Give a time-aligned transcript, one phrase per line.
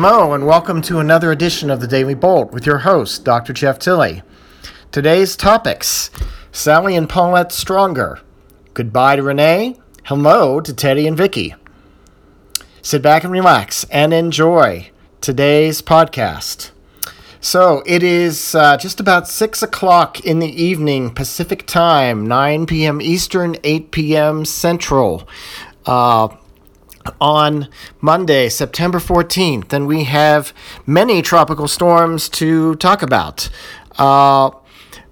[0.00, 3.52] Hello, and welcome to another edition of the Daily Bolt with your host, Dr.
[3.52, 4.22] Jeff Tilley.
[4.92, 6.12] Today's topics
[6.52, 8.20] Sally and Paulette Stronger.
[8.74, 9.76] Goodbye to Rene.
[10.04, 11.56] Hello to Teddy and Vicky.
[12.80, 14.88] Sit back and relax and enjoy
[15.20, 16.70] today's podcast.
[17.40, 23.02] So it is uh, just about 6 o'clock in the evening Pacific time, 9 p.m.
[23.02, 24.44] Eastern, 8 p.m.
[24.44, 25.28] Central.
[25.84, 26.28] Uh,
[27.20, 27.68] on
[28.00, 30.52] Monday, September 14th, and we have
[30.86, 33.48] many tropical storms to talk about.
[33.98, 34.50] Uh,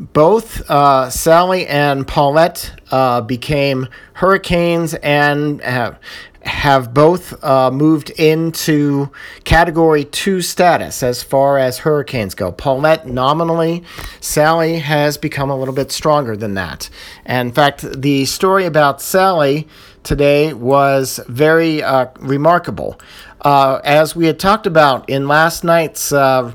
[0.00, 5.98] both uh, Sally and Paulette uh, became hurricanes and have,
[6.42, 9.10] have both uh, moved into
[9.44, 12.50] category two status as far as hurricanes go.
[12.50, 13.84] Paulette nominally,
[14.20, 16.88] Sally has become a little bit stronger than that.
[17.26, 19.68] And in fact, the story about Sally
[20.02, 23.00] today was very uh, remarkable.
[23.40, 26.52] Uh, as we had talked about in last night's uh,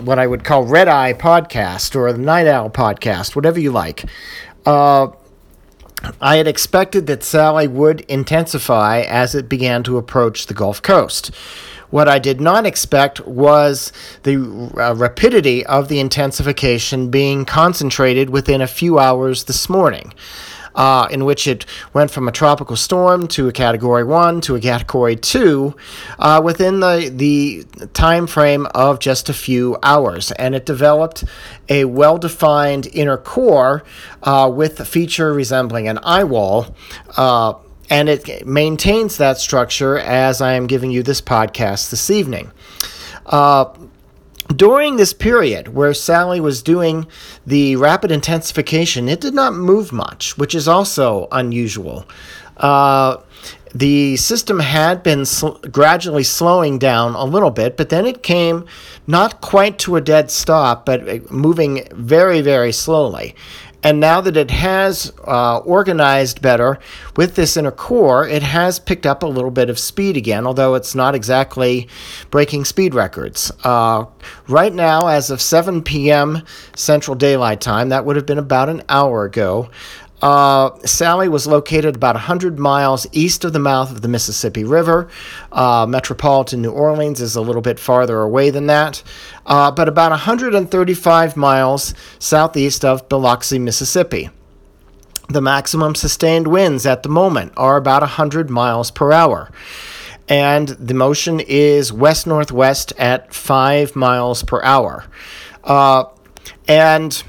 [0.00, 4.04] what I would call Red Eye podcast or the Night Owl podcast, whatever you like.
[4.66, 5.08] Uh,
[6.20, 11.34] I had expected that Sally would intensify as it began to approach the Gulf Coast.
[11.90, 14.36] What I did not expect was the
[14.76, 20.14] uh, rapidity of the intensification being concentrated within a few hours this morning
[20.80, 24.60] uh, in which it went from a tropical storm to a Category One to a
[24.60, 25.76] Category Two
[26.18, 31.22] uh, within the the time frame of just a few hours, and it developed
[31.68, 33.84] a well-defined inner core
[34.22, 36.74] uh, with a feature resembling an eye wall
[37.18, 37.52] uh,
[37.90, 42.52] and it maintains that structure as I am giving you this podcast this evening.
[43.26, 43.66] Uh,
[44.54, 47.06] during this period where Sally was doing
[47.46, 52.06] the rapid intensification, it did not move much, which is also unusual.
[52.56, 53.18] Uh,
[53.74, 58.66] the system had been sl- gradually slowing down a little bit, but then it came
[59.06, 63.34] not quite to a dead stop, but uh, moving very, very slowly.
[63.82, 66.78] And now that it has uh, organized better
[67.16, 70.74] with this inner core, it has picked up a little bit of speed again, although
[70.74, 71.88] it's not exactly
[72.30, 73.50] breaking speed records.
[73.64, 74.04] Uh,
[74.48, 76.42] right now, as of 7 p.m.
[76.76, 79.70] Central Daylight Time, that would have been about an hour ago,
[80.22, 85.08] uh, Sally was located about 100 miles east of the mouth of the Mississippi River.
[85.50, 89.02] Uh, metropolitan New Orleans is a little bit farther away than that,
[89.46, 94.30] uh, but about 135 miles southeast of Biloxi, Mississippi.
[95.28, 99.50] The maximum sustained winds at the moment are about 100 miles per hour.
[100.28, 105.04] And the motion is west northwest at 5 miles per hour.
[106.68, 107.22] And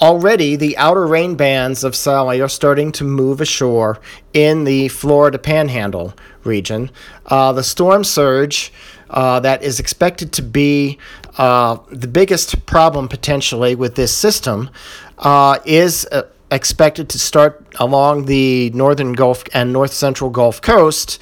[0.00, 4.00] already the outer rain bands of Sally are starting to move ashore
[4.32, 6.14] in the Florida Panhandle
[6.44, 6.90] region.
[7.26, 8.72] Uh, the storm surge
[9.10, 10.98] uh, that is expected to be
[11.38, 14.70] uh, the biggest problem potentially with this system
[15.18, 21.18] uh, is uh, expected to start along the northern Gulf and north central Gulf Coast.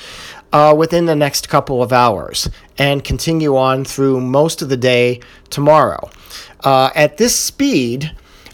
[0.52, 2.48] Uh, within the next couple of hours
[2.78, 5.20] and continue on through most of the day
[5.50, 6.08] tomorrow.
[6.60, 8.12] Uh, at this speed,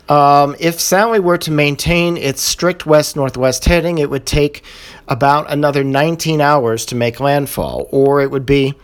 [0.08, 4.64] um, if Sally were to maintain its strict west northwest heading, it would take
[5.06, 8.74] about another 19 hours to make landfall, or it would be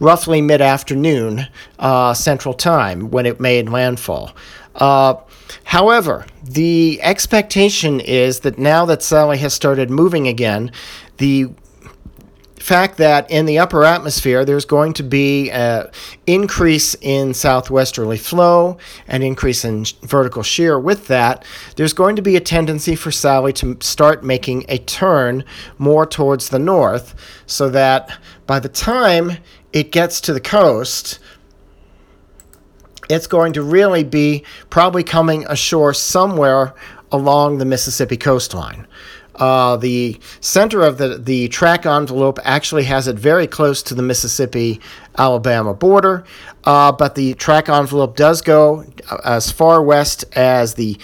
[0.00, 1.46] roughly mid afternoon
[1.78, 4.34] uh, Central Time when it made landfall.
[4.74, 5.14] Uh,
[5.64, 10.72] however, the expectation is that now that Sally has started moving again,
[11.18, 11.50] the
[12.64, 15.86] fact that in the upper atmosphere there's going to be an
[16.26, 20.78] increase in southwesterly flow, an increase in vertical shear.
[20.78, 21.44] With that,
[21.76, 25.44] there's going to be a tendency for Sally to start making a turn
[25.76, 27.14] more towards the north,
[27.44, 29.32] so that by the time
[29.74, 31.18] it gets to the coast,
[33.08, 36.74] it's going to really be probably coming ashore somewhere
[37.12, 38.86] along the Mississippi coastline.
[39.36, 44.02] Uh, the center of the, the track envelope actually has it very close to the
[44.02, 44.80] Mississippi
[45.16, 46.24] Alabama border,
[46.64, 50.96] uh, but the track envelope does go uh, as far west as the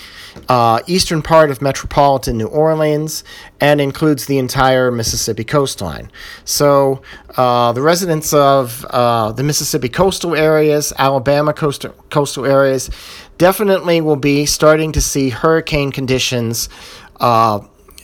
[0.49, 3.23] uh, eastern part of metropolitan New Orleans
[3.61, 6.11] and includes the entire Mississippi coastline.
[6.45, 7.03] So
[7.37, 12.91] uh, the residents of uh, the Mississippi coastal areas, Alabama coastal, coastal areas,
[13.39, 16.69] definitely will be starting to see hurricane conditions.
[17.21, 17.61] Uh,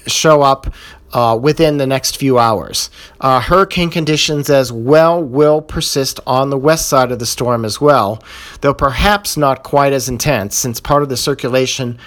[0.06, 0.72] show up
[1.12, 2.90] uh, within the next few hours.
[3.20, 7.80] Uh, hurricane conditions as well will persist on the west side of the storm as
[7.80, 8.22] well,
[8.60, 11.98] though perhaps not quite as intense, since part of the circulation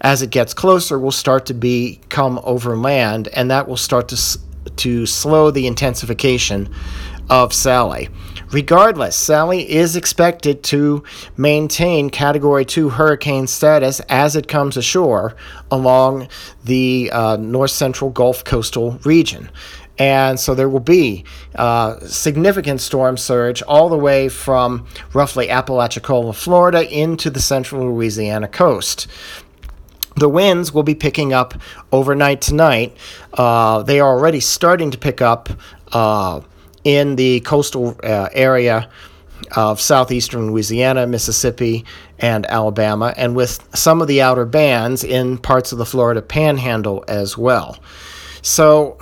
[0.00, 4.38] as it gets closer will start to become over land, and that will start to,
[4.76, 6.68] to slow the intensification
[7.28, 8.08] of Sally.
[8.50, 11.04] Regardless, Sally is expected to
[11.36, 15.36] maintain Category 2 hurricane status as it comes ashore
[15.70, 16.28] along
[16.64, 19.50] the uh, north central Gulf coastal region.
[19.98, 21.24] And so there will be
[21.56, 28.48] uh, significant storm surge all the way from roughly Apalachicola, Florida, into the central Louisiana
[28.48, 29.08] coast.
[30.16, 31.54] The winds will be picking up
[31.92, 32.96] overnight tonight.
[33.34, 35.48] Uh, they are already starting to pick up
[35.92, 36.40] uh,
[36.84, 38.88] in the coastal uh, area
[39.56, 41.84] of southeastern Louisiana, Mississippi,
[42.18, 47.04] and Alabama, and with some of the outer bands in parts of the Florida panhandle
[47.08, 47.78] as well.
[48.42, 48.98] So,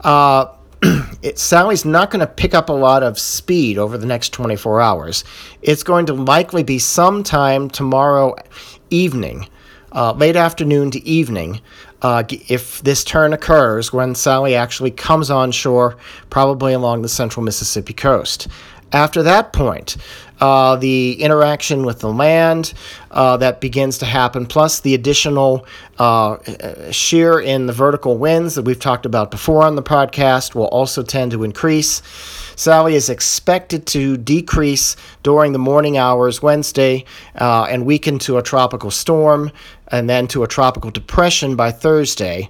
[0.00, 0.46] uh,
[1.22, 4.80] it, Sally's not going to pick up a lot of speed over the next 24
[4.80, 5.24] hours.
[5.62, 8.36] It's going to likely be sometime tomorrow
[8.90, 9.48] evening,
[9.92, 11.60] uh, late afternoon to evening,
[12.04, 15.96] uh, if this turn occurs when Sally actually comes on shore,
[16.28, 18.46] probably along the central Mississippi coast.
[18.94, 19.96] After that point,
[20.40, 22.74] uh, the interaction with the land
[23.10, 25.66] uh, that begins to happen, plus the additional
[25.98, 26.36] uh,
[26.92, 31.02] shear in the vertical winds that we've talked about before on the podcast, will also
[31.02, 32.02] tend to increase.
[32.54, 34.94] Sally is expected to decrease
[35.24, 37.04] during the morning hours Wednesday
[37.34, 39.50] uh, and weaken to a tropical storm
[39.88, 42.48] and then to a tropical depression by Thursday,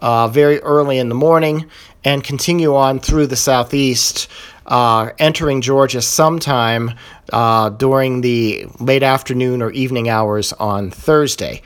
[0.00, 1.64] uh, very early in the morning,
[2.04, 4.28] and continue on through the southeast,
[4.66, 6.92] uh, entering Georgia sometime
[7.32, 11.62] uh, during the late afternoon or evening hours on Thursday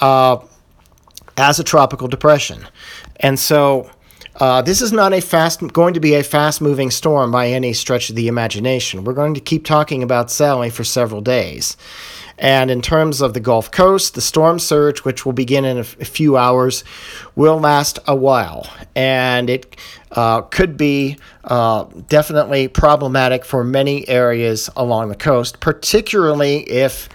[0.00, 0.38] uh,
[1.36, 2.66] as a tropical depression.
[3.16, 3.90] And so
[4.36, 7.72] uh, this is not a fast going to be a fast moving storm by any
[7.72, 9.04] stretch of the imagination.
[9.04, 11.76] We're going to keep talking about Sally for several days.
[12.42, 15.80] And in terms of the Gulf Coast, the storm surge, which will begin in a,
[15.80, 16.82] f- a few hours,
[17.36, 18.68] will last a while.
[18.96, 19.76] And it
[20.10, 27.08] uh, could be uh, definitely problematic for many areas along the coast, particularly if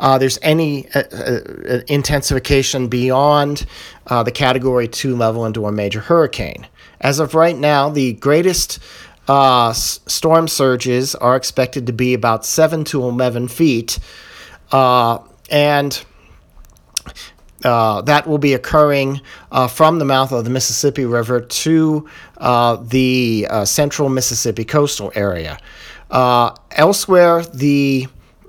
[0.00, 3.66] uh, there's any uh, uh, intensification beyond
[4.06, 6.66] uh, the Category 2 level into a major hurricane.
[7.02, 8.78] As of right now, the greatest
[9.28, 13.98] s- storm surges are expected to be about 7 to 11 feet,
[14.72, 16.04] and
[17.64, 19.20] uh, that will be occurring
[19.52, 22.08] uh, from the mouth of the Mississippi River to
[22.38, 25.58] uh, the uh, central Mississippi coastal area.
[26.10, 28.06] Uh, elsewhere, the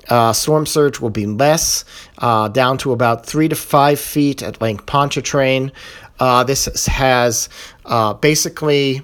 [0.09, 1.85] uh, storm surge will be less,
[2.19, 5.71] down to about three to five feet at Lake Pontchartrain.
[6.45, 7.50] this has
[8.21, 9.01] basically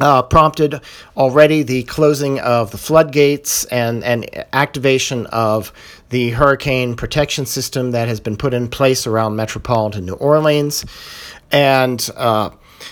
[0.00, 0.80] uh, prompted
[1.16, 5.72] already the closing of the floodgates and, and activation of
[6.10, 10.84] the hurricane protection system that has been put in place around metropolitan New Orleans.
[11.50, 12.50] And uh,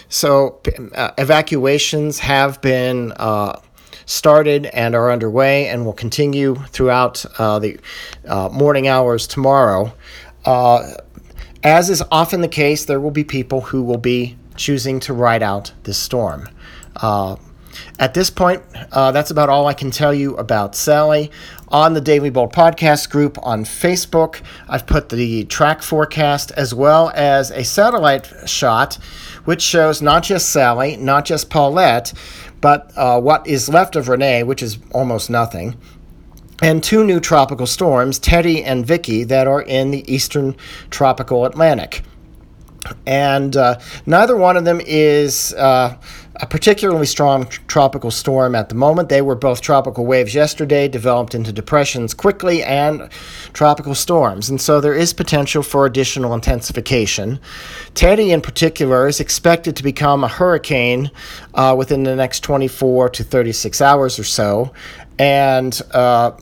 [0.09, 0.61] so
[0.95, 3.61] uh, evacuations have been uh,
[4.07, 7.79] started and are underway and will continue throughout uh, the
[8.27, 9.93] uh, morning hours tomorrow.
[11.63, 15.43] as is often the case, there will be people who will be choosing to ride
[15.43, 16.49] out this storm.
[16.97, 17.37] Uh,
[17.99, 18.63] at this point,
[18.93, 21.31] uh, that's about all I can tell you about Sally.
[21.69, 27.11] On the Daily Bolt podcast group on Facebook, I've put the track forecast as well
[27.15, 28.95] as a satellite shot,
[29.45, 32.13] which shows not just Sally, not just Paulette,
[32.61, 35.77] but uh, what is left of Rene, which is almost nothing,
[36.63, 40.57] and two new tropical storms, Teddy and Vicky, that are in the eastern
[40.91, 42.03] tropical Atlantic.
[43.05, 45.97] And uh, neither one of them is uh,
[46.41, 49.09] a particularly strong tropical storm at the moment.
[49.09, 53.09] They were both tropical waves yesterday, developed into depressions quickly, and
[53.53, 54.51] tropical storms.
[54.51, 57.41] And so there is potential for additional intensification.
[57.95, 61.11] Teddy, in particular, is expected to become a hurricane
[61.55, 64.73] uh, within the next 24 to 36 hours or so.
[65.19, 66.33] And uh,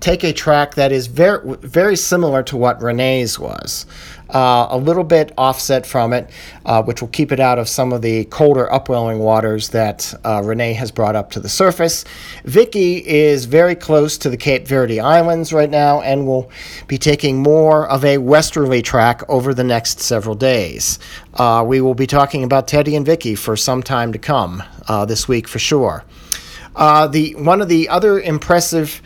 [0.00, 3.86] take a track that is very very similar to what Rene's was
[4.32, 6.30] uh, a little bit offset from it,
[6.64, 10.42] uh, which will keep it out of some of the colder upwelling waters that uh,
[10.44, 12.04] Rene has brought up to the surface.
[12.44, 16.50] Vicky is very close to the Cape Verde Islands right now and will
[16.88, 20.98] be taking more of a westerly track over the next several days.
[21.34, 25.04] Uh, we will be talking about Teddy and Vicky for some time to come uh,
[25.04, 26.04] this week for sure.
[26.74, 29.02] Uh, the one of the other impressive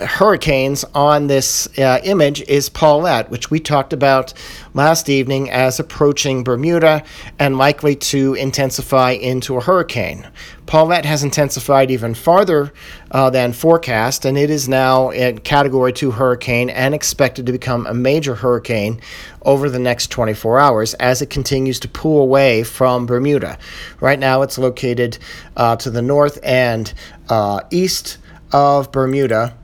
[0.00, 4.34] hurricanes on this uh, image is Paulette, which we talked about
[4.74, 7.02] last evening as approaching Bermuda
[7.38, 10.28] and likely to intensify into a hurricane.
[10.66, 12.72] Paulette has intensified even farther
[13.10, 17.86] uh, than forecast, and it is now a Category 2 hurricane and expected to become
[17.86, 19.00] a major hurricane
[19.42, 23.58] over the next 24 hours as it continues to pull away from Bermuda.
[24.00, 25.18] Right now, it's located
[25.56, 26.92] uh, to the north and
[27.28, 28.18] uh, east
[28.52, 29.56] of Bermuda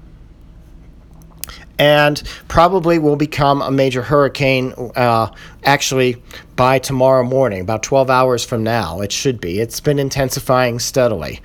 [1.82, 5.28] and probably will become a major hurricane uh,
[5.64, 6.22] actually
[6.54, 9.00] by tomorrow morning, about 12 hours from now.
[9.00, 9.58] It should be.
[9.58, 11.40] It's been intensifying steadily.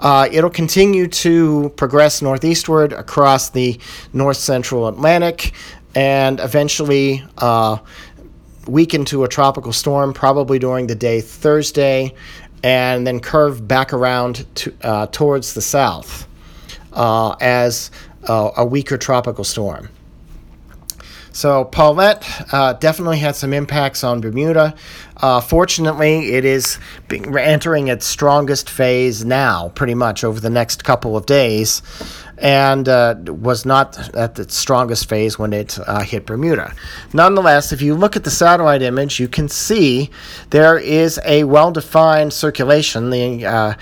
[0.00, 3.78] Uh, it'll continue to progress northeastward across the
[4.12, 5.52] north central Atlantic
[5.94, 7.78] and eventually uh,
[8.66, 12.12] weaken to a tropical storm, probably during the day Thursday,
[12.64, 16.26] and then curve back around to, uh, towards the south
[16.96, 17.92] uh, as
[18.26, 19.88] uh, a weaker tropical storm.
[21.36, 24.74] So Paulette uh, definitely had some impacts on Bermuda.
[25.18, 26.78] Uh, fortunately, it is
[27.10, 31.82] entering its strongest phase now, pretty much over the next couple of days,
[32.38, 36.72] and uh, was not at its strongest phase when it uh, hit Bermuda.
[37.12, 40.08] Nonetheless, if you look at the satellite image, you can see
[40.48, 43.10] there is a well-defined circulation.
[43.10, 43.74] The uh,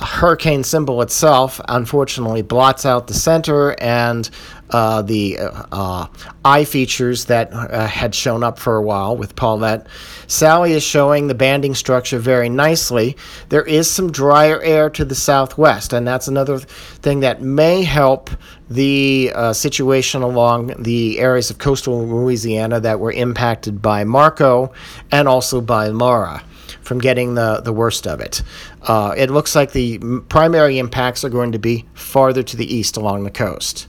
[0.00, 4.28] hurricane symbol itself, unfortunately, blots out the center and
[4.70, 6.06] uh, the uh,
[6.44, 9.86] eye features that uh, had shown up for a while with Paulette.
[10.26, 13.16] Sally is showing the banding structure very nicely.
[13.48, 18.30] There is some drier air to the southwest, and that's another thing that may help
[18.70, 24.72] the uh, situation along the areas of coastal Louisiana that were impacted by Marco
[25.10, 26.42] and also by Laura
[26.82, 28.42] from getting the, the worst of it.
[28.82, 29.98] Uh, it looks like the
[30.28, 33.86] primary impacts are going to be farther to the east along the coast.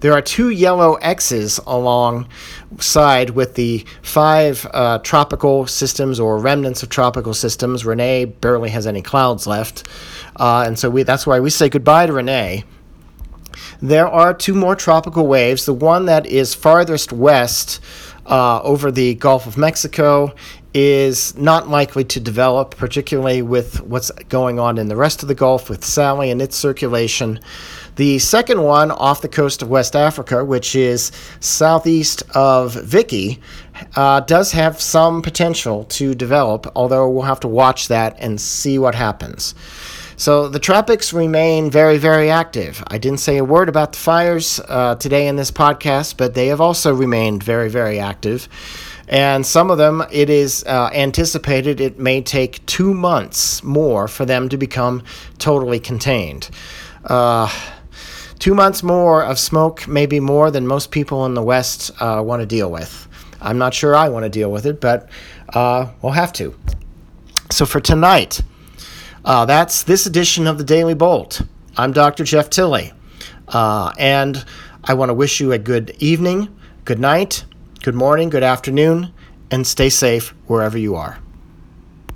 [0.00, 6.90] There are two yellow X's alongside with the five uh, tropical systems or remnants of
[6.90, 7.84] tropical systems.
[7.84, 9.88] Rene barely has any clouds left,
[10.36, 12.64] uh, and so we, that's why we say goodbye to Rene.
[13.80, 15.66] There are two more tropical waves.
[15.66, 17.80] The one that is farthest west
[18.26, 20.34] uh, over the Gulf of Mexico
[20.74, 25.34] is not likely to develop, particularly with what's going on in the rest of the
[25.34, 27.40] Gulf with Sally and its circulation.
[27.94, 33.40] The second one off the coast of West Africa, which is southeast of Vicky,
[33.94, 38.78] uh, does have some potential to develop, although we'll have to watch that and see
[38.78, 39.54] what happens.
[40.18, 42.82] So the tropics remain very, very active.
[42.86, 46.46] I didn't say a word about the fires uh, today in this podcast, but they
[46.46, 48.48] have also remained very, very active.
[49.08, 54.24] And some of them, it is uh, anticipated it may take two months more for
[54.24, 55.02] them to become
[55.36, 56.48] totally contained.
[57.04, 57.52] Uh,
[58.38, 62.22] two months more of smoke may be more than most people in the West uh,
[62.24, 63.06] want to deal with.
[63.42, 65.10] I'm not sure I want to deal with it, but
[65.50, 66.58] uh, we'll have to.
[67.50, 68.40] So for tonight,
[69.26, 71.42] uh, that's this edition of the Daily Bolt.
[71.76, 72.22] I'm Dr.
[72.22, 72.92] Jeff Tilley,
[73.48, 74.44] uh, and
[74.84, 77.44] I want to wish you a good evening, good night,
[77.82, 79.12] good morning, good afternoon,
[79.50, 81.18] and stay safe wherever you are.